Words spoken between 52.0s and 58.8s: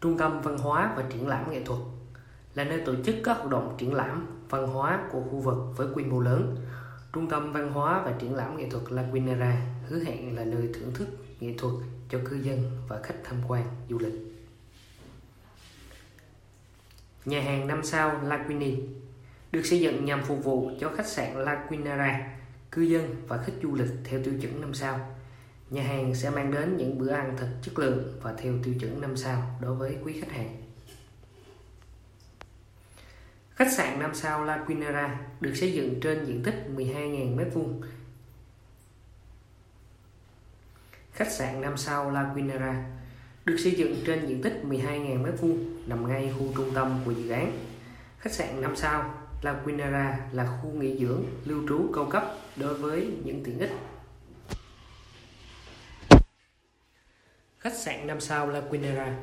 cấp đối với những tiện ích Khách sạn 5 sao La